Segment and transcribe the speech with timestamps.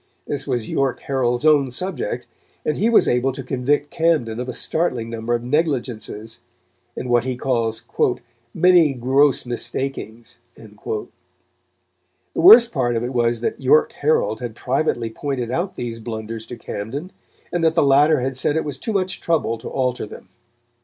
[0.25, 2.25] This was York Herald's own subject,
[2.65, 6.39] and he was able to convict Camden of a startling number of negligences,
[6.97, 7.85] and what he calls
[8.51, 11.05] "many gross mistakings." The
[12.33, 16.57] worst part of it was that York Herald had privately pointed out these blunders to
[16.57, 17.11] Camden,
[17.53, 20.29] and that the latter had said it was too much trouble to alter them.